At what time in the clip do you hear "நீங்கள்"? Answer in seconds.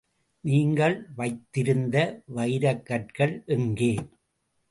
0.43-0.95